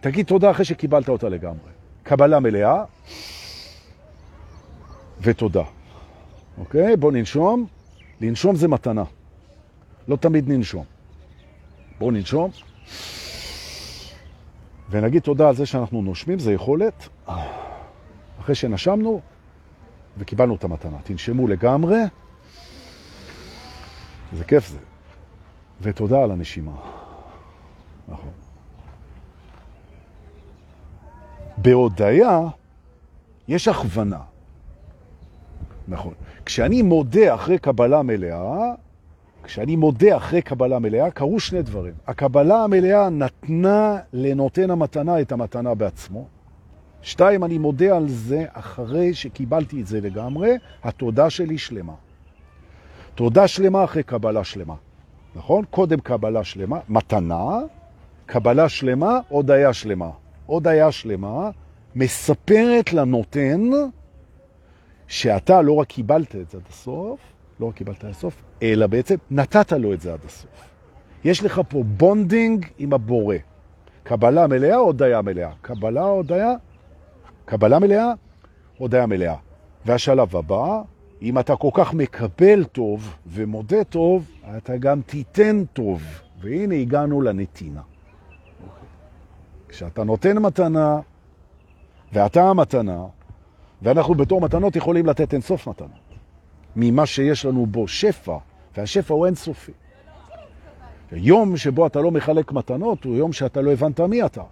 [0.00, 1.70] תגיד תודה אחרי שקיבלת אותה לגמרי.
[2.02, 2.84] קבלה מלאה
[5.20, 5.62] ותודה.
[6.58, 6.96] אוקיי?
[6.96, 7.66] בוא ננשום.
[8.20, 9.04] לנשום זה מתנה.
[10.08, 10.84] לא תמיד ננשום.
[11.98, 12.50] בואו ננשום.
[14.90, 17.08] ונגיד תודה על זה שאנחנו נושמים, זה יכולת.
[18.40, 19.20] אחרי שנשמנו
[20.18, 20.98] וקיבלנו את המתנה.
[21.02, 21.98] תנשמו לגמרי.
[24.32, 24.78] זה כיף זה.
[25.80, 26.72] ותודה על הנשימה.
[28.08, 28.30] נכון.
[31.56, 32.48] בהודעה
[33.48, 34.20] יש הכוונה.
[35.88, 36.12] נכון.
[36.44, 38.74] כשאני מודה אחרי קבלה מלאה,
[39.42, 41.94] כשאני מודה אחרי קבלה מלאה, קרו שני דברים.
[42.06, 46.26] הקבלה המלאה נתנה לנותן המתנה את המתנה בעצמו.
[47.02, 51.94] שתיים, אני מודה על זה אחרי שקיבלתי את זה לגמרי, התודה שלי שלמה.
[53.14, 54.74] תודה שלמה אחרי קבלה שלמה.
[55.36, 55.64] נכון?
[55.70, 57.58] קודם קבלה שלמה, מתנה,
[58.26, 60.10] קבלה שלמה, הודיה שלמה.
[60.46, 61.50] הודיה שלמה
[61.94, 63.70] מספרת לנותן
[65.08, 67.20] שאתה לא רק קיבלת את זה עד הסוף,
[67.60, 70.50] לא רק קיבלת עד הסוף, אלא בעצם נתת לו את זה עד הסוף.
[71.24, 73.36] יש לך פה bonding עם הבורא.
[74.02, 75.50] קבלה מלאה, הודיה מלאה.
[75.60, 76.54] קבלה, הודיה,
[77.44, 78.12] קבלה מלאה,
[78.78, 79.34] הודיה מלאה.
[79.86, 80.82] והשלב הבא,
[81.22, 86.02] אם אתה כל כך מקבל טוב ומודה טוב, אתה גם תיתן טוב.
[86.40, 87.80] והנה הגענו לנתינה.
[89.68, 91.00] כשאתה נותן מתנה,
[92.12, 93.04] ואתה המתנה,
[93.82, 95.90] ואנחנו בתור מתנות יכולים לתת אינסוף מתנות.
[96.76, 98.36] ממה שיש לנו בו שפע,
[98.76, 99.72] והשפע הוא אינסופי.
[101.12, 104.42] יום שבו אתה לא מחלק מתנות הוא יום שאתה לא הבנת מי אתה.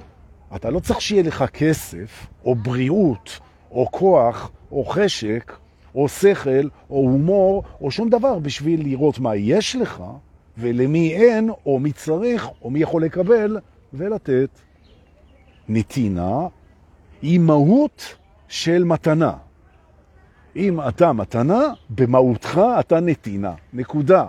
[0.56, 5.52] אתה לא צריך שיהיה לך כסף, או בריאות, או כוח, או חשק,
[5.94, 10.02] או שכל, או הומור, או שום דבר בשביל לראות מה יש לך,
[10.58, 13.58] ולמי אין, או מי צריך, או מי יכול לקבל,
[13.92, 14.60] ולתת.
[15.68, 16.46] נתינה
[17.22, 18.16] היא מהות
[18.48, 19.32] של מתנה.
[20.56, 23.52] אם אתה מתנה, במהותך אתה נתינה.
[23.72, 24.24] נקודה.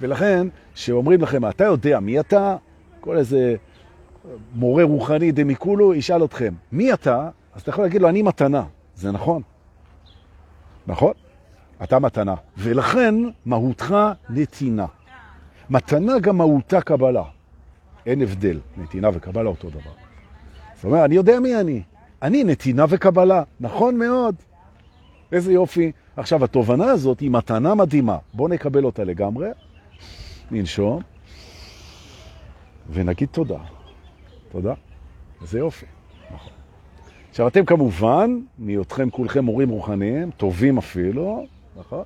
[0.00, 2.56] ולכן, שאומרים לכם, אתה יודע מי אתה?
[3.00, 3.56] כל איזה
[4.54, 7.28] מורה רוחני דמיקולו ישאל אתכם, מי אתה?
[7.54, 8.64] אז אתה יכול להגיד לו, אני מתנה.
[8.94, 9.42] זה נכון.
[10.86, 11.12] נכון?
[11.82, 12.34] אתה מתנה.
[12.58, 13.14] ולכן,
[13.46, 13.96] מהותך
[14.30, 14.86] נתינה.
[15.70, 17.24] מתנה גם מהותה קבלה.
[18.06, 19.90] אין הבדל, נתינה וקבלה אותו דבר.
[20.74, 21.82] זאת אומרת, אני יודע מי אני.
[22.22, 23.42] אני נתינה וקבלה.
[23.60, 24.34] נכון מאוד.
[25.32, 25.92] איזה יופי.
[26.16, 28.18] עכשיו, התובנה הזאת היא מתנה מדהימה.
[28.34, 29.48] בואו נקבל אותה לגמרי,
[30.50, 31.02] ננשום,
[32.90, 33.58] ונגיד תודה.
[34.48, 34.74] תודה.
[35.42, 35.86] איזה יופי.
[36.34, 36.52] נכון.
[37.30, 42.04] עכשיו, אתם כמובן, מאותכם כולכם מורים רוחניים, טובים אפילו, נכון?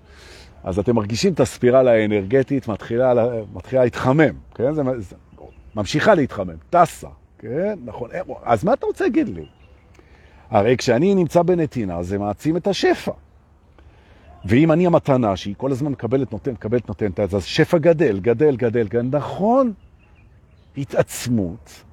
[0.64, 3.12] אז אתם מרגישים את הספירלה האנרגטית מתחילה,
[3.54, 4.74] מתחילה להתחמם, כן?
[4.74, 5.16] זה, זה
[5.74, 7.78] ממשיכה להתחמם, טסה, כן?
[7.84, 8.10] נכון.
[8.42, 9.46] אז מה אתה רוצה להגיד לי?
[10.50, 13.12] הרי כשאני נמצא בנתינה, זה מעצים את השפע.
[14.44, 18.88] ואם אני המתנה שהיא כל הזמן מקבלת, נותנת, מקבלת, נותנת, אז השפע גדל, גדל, גדל,
[18.88, 19.18] גדל.
[19.18, 19.72] נכון,
[20.76, 21.84] התעצמות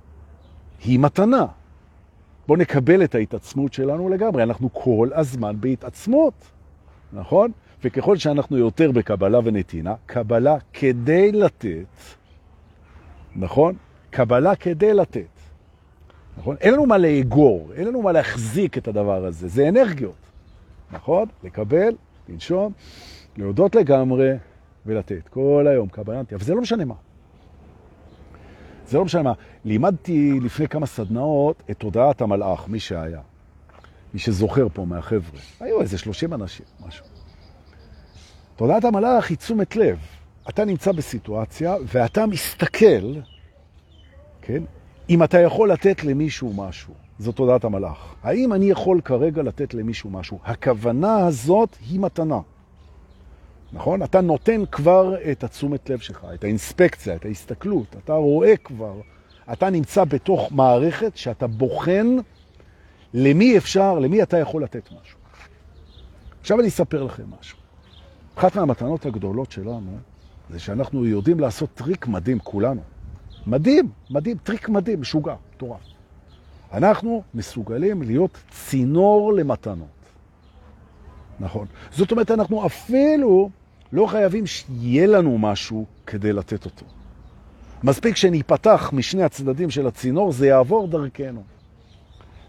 [0.85, 1.45] היא מתנה.
[2.47, 4.43] בואו נקבל את ההתעצמות שלנו לגמרי.
[4.43, 6.33] אנחנו כל הזמן בהתעצמות,
[7.13, 7.51] נכון?
[7.83, 11.85] וככל שאנחנו יותר בקבלה ונתינה, קבלה כדי לתת,
[13.35, 13.75] נכון?
[14.09, 15.32] קבלה כדי לתת.
[16.37, 16.55] נכון?
[16.61, 20.15] אין לנו מה לאגור, אין לנו מה להחזיק את הדבר הזה, זה אנרגיות,
[20.91, 21.27] נכון?
[21.43, 21.95] לקבל,
[22.29, 22.73] לנשום,
[23.37, 24.31] להודות לגמרי
[24.85, 25.27] ולתת.
[25.29, 26.95] כל היום קבלנתי, אבל זה לא משנה מה.
[28.87, 29.33] זה לא משנה מה.
[29.65, 33.21] לימדתי לפני כמה סדנאות את תודעת המלאך, מי שהיה.
[34.13, 35.39] מי שזוכר פה מהחבר'ה.
[35.59, 37.05] היו איזה 30 אנשים, משהו.
[38.55, 39.99] תודעת המלאך היא תשומת לב.
[40.49, 43.13] אתה נמצא בסיטואציה ואתה מסתכל,
[44.41, 44.63] כן?
[45.09, 48.15] אם אתה יכול לתת למישהו משהו, זאת תודעת המלאך.
[48.23, 50.39] האם אני יכול כרגע לתת למישהו משהו?
[50.43, 52.39] הכוונה הזאת היא מתנה.
[53.73, 54.03] נכון?
[54.03, 57.95] אתה נותן כבר את התשומת לב שלך, את האינספקציה, את ההסתכלות.
[58.03, 58.93] אתה רואה כבר,
[59.53, 62.07] אתה נמצא בתוך מערכת שאתה בוחן
[63.13, 65.19] למי אפשר, למי אתה יכול לתת משהו.
[66.41, 67.57] עכשיו אני אספר לכם משהו.
[68.35, 69.97] אחת מהמתנות הגדולות שלנו
[70.49, 72.81] זה שאנחנו יודעים לעשות טריק מדהים כולנו.
[73.47, 75.79] מדהים, מדהים, טריק מדהים, משוגע, מטורף.
[76.73, 79.87] אנחנו מסוגלים להיות צינור למתנות.
[81.39, 81.67] נכון.
[81.91, 83.49] זאת אומרת, אנחנו אפילו
[83.93, 86.85] לא חייבים שיהיה לנו משהו כדי לתת אותו.
[87.83, 91.43] מספיק שניפתח משני הצדדים של הצינור, זה יעבור דרכנו.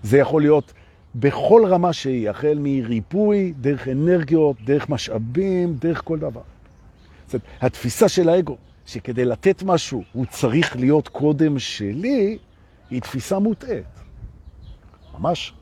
[0.02, 0.72] זה יכול להיות
[1.14, 6.40] בכל רמה שהיא, החל מריפוי, דרך אנרגיות, דרך משאבים, דרך כל דבר.
[7.26, 12.38] זאת אומרת, התפיסה של האגו, שכדי לתת משהו הוא צריך להיות קודם שלי,
[12.90, 14.00] היא תפיסה מוטעת.
[15.18, 15.52] ממש.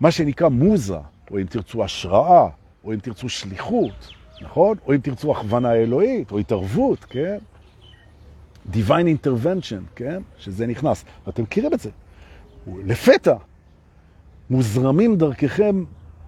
[0.00, 0.98] מה שנקרא מוזה,
[1.30, 2.48] או אם תרצו השראה,
[2.84, 4.76] או אם תרצו שליחות, נכון?
[4.86, 7.38] או אם תרצו הכוונה אלוהית, או התערבות, כן?
[8.72, 10.22] Divine Intervention, כן?
[10.38, 11.04] שזה נכנס.
[11.26, 11.90] ואתם מכירים את זה.
[12.84, 13.34] לפתע
[14.50, 15.84] מוזרמים דרככם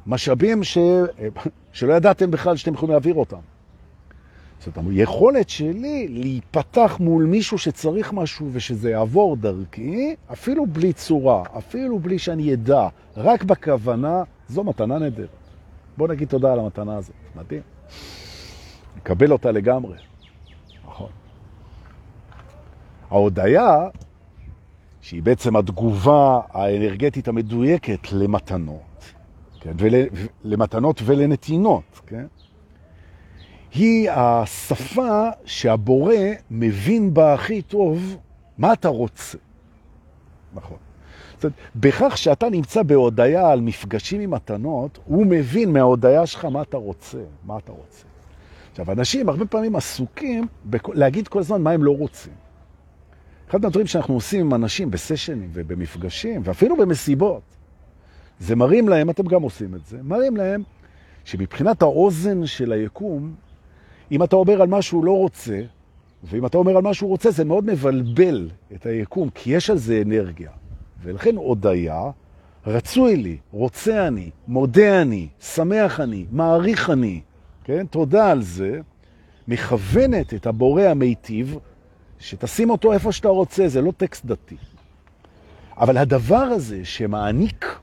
[0.07, 0.79] משאבים ש...
[1.73, 3.54] שלא ידעתם בכלל שאתם יכולים להעביר אותם.
[4.67, 11.43] זאת אומרת, יכולת שלי להיפתח מול מישהו שצריך משהו ושזה יעבור דרכי, אפילו בלי צורה,
[11.59, 15.29] אפילו בלי שאני ידע, רק בכוונה, זו מתנה נהדרת.
[15.97, 17.63] בואו נגיד תודה על המתנה הזאת, מדהים.
[18.97, 19.97] נקבל אותה לגמרי.
[20.87, 21.11] נכון.
[23.11, 23.89] ההודעה,
[25.01, 29.13] שהיא בעצם התגובה האנרגטית המדויקת למתנות,
[29.61, 29.73] כן?
[29.79, 29.95] ול,
[30.45, 32.27] למתנות ולנתינות, כן?
[33.75, 36.15] היא השפה שהבורא
[36.51, 38.17] מבין בה הכי טוב
[38.59, 39.39] מה אתה רוצה.
[40.55, 40.77] נכון.
[41.35, 46.63] זאת אומרת, בכך שאתה נמצא בהודעה על מפגשים עם מתנות, הוא מבין מההודעה שלך מה
[46.63, 48.05] אתה רוצה, מה אתה רוצה.
[48.71, 50.47] עכשיו, אנשים הרבה פעמים עסוקים
[50.89, 52.33] להגיד כל הזמן מה הם לא רוצים.
[53.51, 57.43] אחד מהדברים שאנחנו עושים עם אנשים בסשנים ובמפגשים, ואפילו במסיבות,
[58.41, 60.63] זה מראים להם, אתם גם עושים את זה, מראים להם
[61.25, 63.35] שמבחינת האוזן של היקום,
[64.15, 65.61] אם אתה אומר על מה שהוא לא רוצה,
[66.25, 69.79] ואם אתה אומר על מה שהוא רוצה, זה מאוד מבלבל את היקום, כי יש על
[69.79, 70.51] זה אנרגיה.
[71.03, 72.03] ולכן הודיה,
[72.67, 77.21] רצוי לי, רוצה אני, מודה אני, שמח אני, מעריך אני,
[77.65, 77.87] כן?
[77.87, 78.81] תודה על זה,
[79.49, 81.59] מכוונת את הבורא המיטיב,
[82.19, 84.57] שתשים אותו איפה שאתה רוצה, זה לא טקסט דתי.
[85.77, 87.79] אבל הדבר הזה שמעניק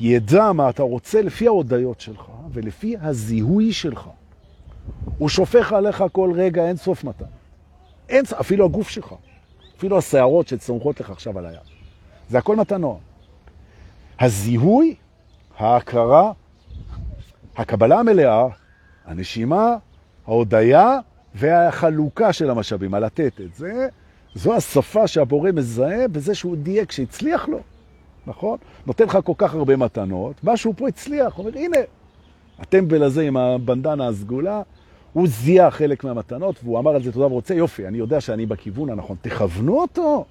[0.00, 4.08] ידע מה אתה רוצה לפי ההודיות שלך ולפי הזיהוי שלך.
[5.18, 7.24] הוא שופך עליך כל רגע אין סוף מתן.
[8.08, 9.14] אין, אפילו הגוף שלך,
[9.78, 11.58] אפילו השערות שצומחות לך עכשיו על היד.
[12.30, 12.98] זה הכל מתנות.
[14.20, 14.94] הזיהוי,
[15.58, 16.32] ההכרה,
[17.56, 18.46] הקבלה המלאה,
[19.04, 19.76] הנשימה,
[20.26, 20.98] ההודיה
[21.34, 23.88] והחלוקה של המשאבים, הלתת את זה,
[24.34, 27.60] זו השפה שהבורא מזהה בזה שהוא דייק, שהצליח לו,
[28.26, 28.58] נכון?
[28.86, 31.76] נותן לך כל כך הרבה מתנות, משהו פה הצליח, הוא אומר, הנה,
[32.58, 34.62] הטמבל הזה עם הבנדנה הסגולה,
[35.12, 38.90] הוא זיהה חלק מהמתנות, והוא אמר על זה תודה ורוצה, יופי, אני יודע שאני בכיוון
[38.90, 40.24] הנכון, תכוונו אותו,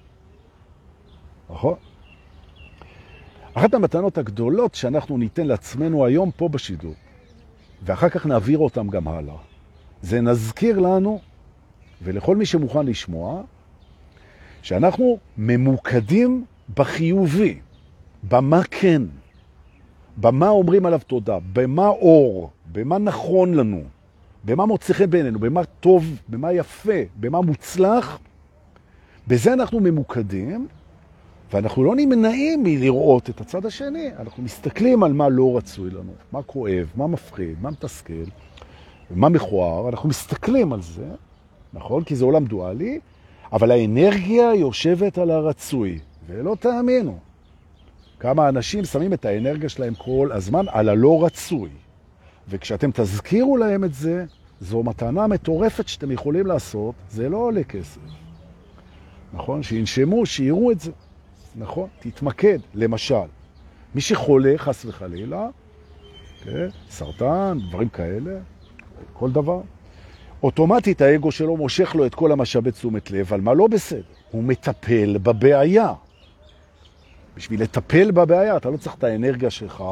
[1.50, 1.74] נכון?
[3.54, 6.94] אחת המתנות הגדולות שאנחנו ניתן לעצמנו היום פה בשידור,
[7.82, 9.34] ואחר כך נעביר אותם גם הלאה,
[10.02, 11.20] זה נזכיר לנו,
[12.02, 13.42] ולכל מי שמוכן לשמוע,
[14.62, 16.44] שאנחנו ממוקדים
[16.76, 17.58] בחיובי,
[18.22, 19.02] במה כן,
[20.16, 23.82] במה אומרים עליו תודה, במה אור, במה נכון לנו,
[24.44, 28.18] במה מוצא חן בעינינו, במה טוב, במה יפה, במה מוצלח,
[29.28, 30.66] בזה אנחנו ממוקדים,
[31.52, 34.08] ואנחנו לא נמנעים מלראות את הצד השני.
[34.18, 38.24] אנחנו מסתכלים על מה לא רצוי לנו, מה כואב, מה מפחיד, מה מתסכל,
[39.10, 41.06] מה מכוער, אנחנו מסתכלים על זה,
[41.72, 42.04] נכון?
[42.04, 43.00] כי זה עולם דואלי,
[43.52, 47.18] אבל האנרגיה יושבת על הרצוי, ולא תאמינו.
[48.24, 51.70] כמה אנשים שמים את האנרגיה שלהם כל הזמן על הלא רצוי.
[52.48, 54.24] וכשאתם תזכירו להם את זה,
[54.60, 58.00] זו מתנה מטורפת שאתם יכולים לעשות, זה לא עולה כסף.
[59.32, 59.62] נכון?
[59.62, 60.90] שינשמו, שיראו את זה.
[61.56, 61.88] נכון?
[62.00, 62.58] תתמקד.
[62.74, 63.28] למשל,
[63.94, 65.48] מי שחולה, חס וחלילה,
[66.44, 66.68] כן?
[66.90, 68.38] סרטן, דברים כאלה,
[69.12, 69.60] כל דבר,
[70.42, 74.02] אוטומטית האגו שלו מושך לו את כל המשאבי תשומת לב על מה לא בסדר.
[74.30, 75.92] הוא מטפל בבעיה.
[77.36, 79.84] בשביל לטפל בבעיה, אתה לא צריך את האנרגיה שלך,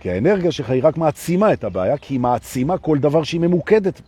[0.00, 4.00] כי האנרגיה שלך היא רק מעצימה את הבעיה, כי היא מעצימה כל דבר שהיא ממוקדת.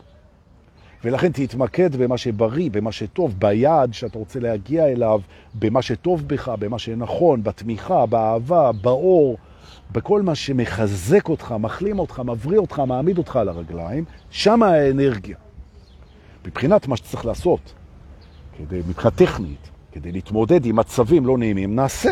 [1.05, 5.21] ולכן תתמקד במה שבריא, במה שטוב, ביעד שאתה רוצה להגיע אליו,
[5.55, 9.39] במה שטוב בך, במה שנכון, בתמיכה, באהבה, באור,
[9.93, 15.37] בכל מה שמחזק אותך, מחלים אותך, מבריא אותך, מעמיד אותך על הרגליים, שם האנרגיה.
[16.47, 17.75] מבחינת מה שצריך לעשות,
[18.59, 22.11] כדי, מבחינה טכנית, כדי להתמודד עם מצבים לא נעימים, נעשה.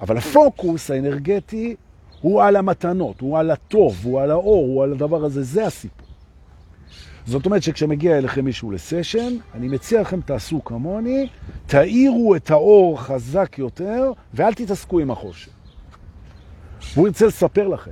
[0.00, 1.76] אבל הפוקוס האנרגטי
[2.20, 6.08] הוא על המתנות, הוא על הטוב, הוא על האור, הוא על הדבר הזה, זה הסיפור.
[7.26, 11.28] זאת אומרת שכשמגיע אליכם מישהו לסשן, אני מציע לכם תעשו כמוני,
[11.66, 15.50] תאירו את האור חזק יותר, ואל תתעסקו עם החושך.
[16.94, 17.90] והוא ירצה לספר לכם.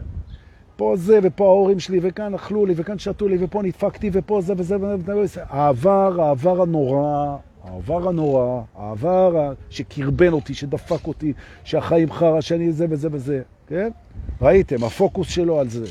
[0.77, 4.55] פה זה, ופה ההורים שלי, וכאן אכלו לי, וכאן שתו לי, ופה נדפקתי, ופה זה
[4.57, 5.43] וזה וזה.
[5.49, 7.37] העבר, העבר הנורא,
[7.67, 11.33] העבר הנורא, העבר שקרבן אותי, שדפק אותי,
[11.65, 13.91] שהחיים חרא, שאני זה וזה וזה, כן?
[14.41, 15.85] ראיתם, הפוקוס שלו על זה.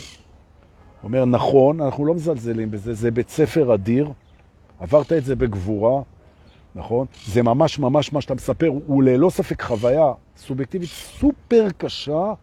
[1.03, 4.11] אומר, נכון, אנחנו לא מזלזלים בזה, זה בית ספר אדיר,
[4.79, 6.01] עברת את זה בגבורה,
[6.75, 7.07] נכון?
[7.27, 12.33] זה ממש ממש מה שאתה מספר, הוא ללא ספק חוויה סובייקטיבית סופר קשה,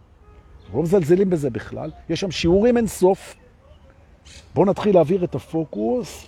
[0.64, 3.36] אנחנו לא מזלזלים בזה בכלל, יש שם שיעורים אין סוף.
[4.54, 6.26] בואו נתחיל להעביר את הפוקוס,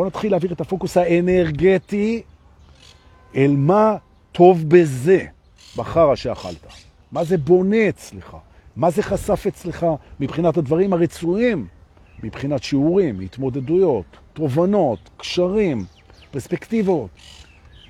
[0.00, 2.22] בואו נתחיל להעביר את הפוקוס האנרגטי
[3.36, 3.96] אל מה
[4.32, 5.24] טוב בזה,
[5.76, 6.66] בחרה שאכלת.
[7.12, 8.36] מה זה בונה אצלך?
[8.76, 9.86] מה זה חשף אצלך
[10.20, 11.66] מבחינת הדברים הרצויים,
[12.22, 15.84] מבחינת שיעורים, התמודדויות, תובנות, קשרים,
[16.30, 17.10] פרספקטיבות.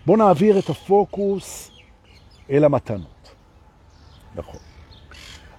[0.07, 1.71] בואו נעביר את הפוקוס
[2.51, 3.35] אל המתנות.
[4.35, 4.61] נכון.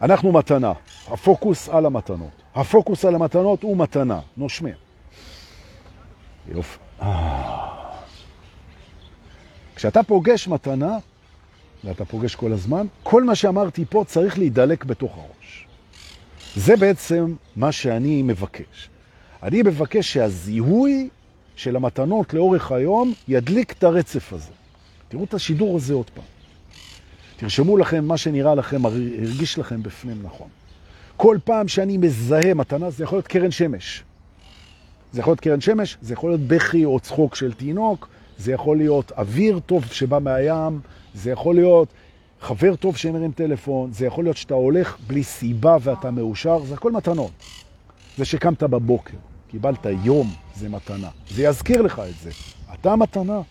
[0.01, 0.73] אנחנו מתנה,
[1.07, 2.41] הפוקוס על המתנות.
[2.55, 4.90] הפוקוס על המתנות הוא מתנה, נושמים.
[6.47, 6.77] יופי.
[9.75, 10.97] כשאתה פוגש מתנה,
[11.84, 15.67] ואתה פוגש כל הזמן, כל מה שאמרתי פה צריך להידלק בתוך הראש.
[16.56, 18.89] זה בעצם מה שאני מבקש.
[19.43, 21.10] אני מבקש שהזיהוי
[21.56, 24.51] של המתנות לאורך היום ידליק את הרצף הזה.
[25.08, 26.23] תראו את השידור הזה עוד פעם.
[27.38, 30.47] תרשמו לכם מה שנראה לכם, הרגיש לכם בפנים נכון.
[31.17, 34.04] כל פעם שאני מזהה מתנה, זה יכול להיות קרן שמש.
[35.12, 38.78] זה יכול להיות קרן שמש, זה יכול להיות בכי או צחוק של תינוק, זה יכול
[38.78, 40.80] להיות אוויר טוב שבא מהים,
[41.13, 41.88] זה יכול להיות
[42.41, 46.91] חבר טוב שמרים טלפון, זה יכול להיות שאתה הולך בלי סיבה ואתה מאושר, זה הכל
[46.91, 47.32] מתנות.
[48.17, 51.10] זה שקמת בבוקר, קיבלת יום, זה מתנה.
[51.30, 52.30] זה יזכיר לך את זה.
[52.74, 53.41] אתה מתנה,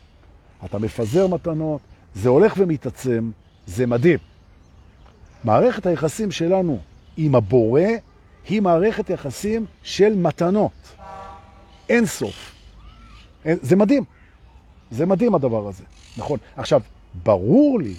[0.65, 1.81] אתה מפזר מתנות,
[2.15, 3.31] זה הולך ומתעצם,
[3.67, 4.19] זה מדהים.
[5.45, 6.79] מערכת היחסים שלנו
[7.17, 7.83] עם הבורא
[8.49, 10.73] היא מערכת יחסים של מתנות.
[11.91, 12.55] אין סוף.
[13.45, 14.05] אין, זה מדהים.
[14.91, 15.85] זה מדהים הדבר הזה.
[16.17, 16.39] נכון.
[16.57, 16.81] עכשיו,
[17.25, 17.95] ברור לי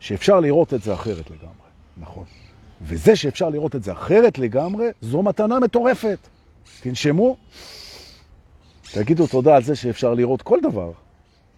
[0.00, 1.68] שאפשר לראות את זה אחרת לגמרי.
[1.96, 2.24] נכון.
[2.82, 6.18] וזה שאפשר לראות את זה אחרת לגמרי, זו מתנה מטורפת.
[6.80, 7.36] תנשמו,
[8.92, 10.92] תגידו תודה על זה שאפשר לראות כל דבר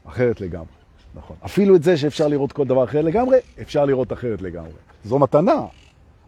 [0.05, 0.67] אחרת לגמרי.
[1.15, 1.37] נכון.
[1.45, 4.73] אפילו את זה שאפשר לראות כל דבר אחר לגמרי, אפשר לראות אחרת לגמרי.
[5.05, 5.67] זו מתנה.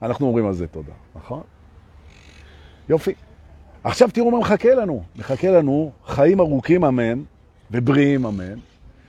[0.02, 1.42] אנחנו אומרים על זה תודה, נכון?
[2.88, 3.14] יופי.
[3.84, 5.02] עכשיו תראו מה מחכה לנו.
[5.16, 7.22] מחכה לנו חיים ארוכים אמן
[7.70, 8.58] ובריאים אמן,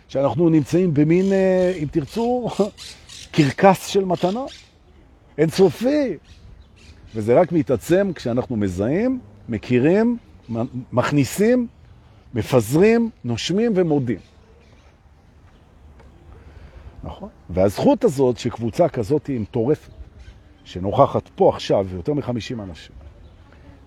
[0.08, 2.48] שאנחנו נמצאים במין, אה, אם תרצו,
[3.32, 4.44] קרקס של מתנה.
[5.38, 6.18] אינסופי.
[7.16, 10.18] וזה רק מתעצם כשאנחנו מזהים, מכירים,
[10.92, 11.68] מכניסים,
[12.34, 14.20] מפזרים, נושמים ומודים.
[17.04, 17.30] נכון.
[17.50, 19.92] והזכות הזאת שקבוצה כזאת היא מטורפת,
[20.64, 22.96] שנוכחת פה עכשיו, יותר מ-50 אנשים,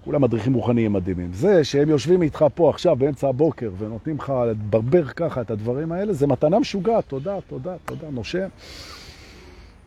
[0.09, 1.33] כולם מדריכים רוחניים מדהימים.
[1.33, 6.13] זה שהם יושבים איתך פה עכשיו באמצע הבוקר ונותנים לך לברבר ככה את הדברים האלה,
[6.13, 7.05] זה מתנה משוגעת.
[7.09, 8.49] תודה, תודה, תודה, נושם.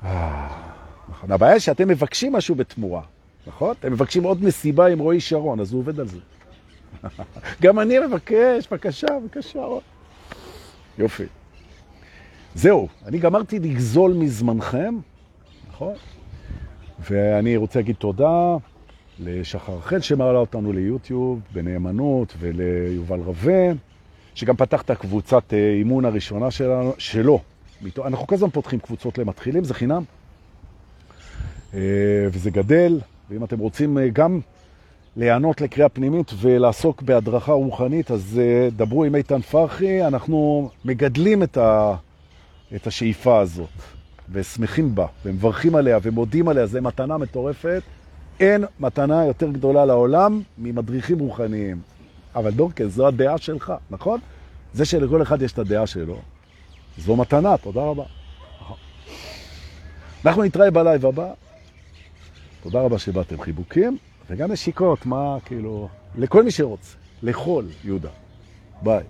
[0.04, 0.48] אה,
[1.10, 1.32] נכון.
[1.32, 3.02] הבעיה שאתם מבקשים משהו בתמורה,
[3.48, 3.76] נכון?
[3.80, 6.20] אתם מבקשים עוד מסיבה עם רועי שרון, אז הוא עובד על זה.
[7.64, 9.64] גם אני מבקש, בבקשה, בבקשה.
[10.98, 11.26] יופי.
[12.56, 14.96] זהו, אני גמרתי לגזול מזמנכם,
[15.70, 15.94] נכון?
[17.10, 18.58] ואני רוצה להגיד תודה
[19.24, 23.72] לשחר חל שמעלה אותנו ליוטיוב בנאמנות וליובל רווה,
[24.36, 27.40] שגם פתח את הקבוצת אה, אימון הראשונה שלנו, שלו.
[28.06, 30.04] אנחנו כל הזמן פותחים קבוצות למתחילים, זה חינם.
[31.74, 31.80] אה,
[32.32, 34.40] וזה גדל, ואם אתם רוצים אה, גם
[35.18, 38.42] להיענות לקריאה פנימית ולעסוק בהדרכה רוחנית, אז
[38.76, 41.96] דברו עם איתן פרחי, אנחנו מגדלים את ה...
[42.76, 43.70] את השאיפה הזאת,
[44.32, 47.82] ושמחים בה, ומברכים עליה, ומודים עליה, זה מתנה מטורפת.
[48.40, 51.82] אין מתנה יותר גדולה לעולם ממדריכים רוחניים.
[52.36, 54.20] אבל דורקל, זו הדעה שלך, נכון?
[54.74, 56.18] זה שלכל אחד יש את הדעה שלו,
[56.98, 58.04] זו מתנה, תודה רבה.
[58.62, 58.78] נכון.
[60.26, 61.34] אנחנו נתראה בלייב הבא.
[62.64, 63.98] תודה רבה שבאתם חיבוקים,
[64.30, 68.10] וגם נשיקות, מה, כאילו, לכל מי שרוצה, לכל יהודה.
[68.82, 69.04] ביי.